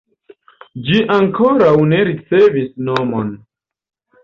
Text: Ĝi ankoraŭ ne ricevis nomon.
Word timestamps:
Ĝi 0.87 1.01
ankoraŭ 1.17 1.75
ne 1.93 2.01
ricevis 2.09 2.75
nomon. 2.91 3.33